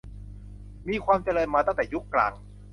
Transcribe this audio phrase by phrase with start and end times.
[0.87, 2.33] มีความเจริญมาตั้งแต่ยุคกลาง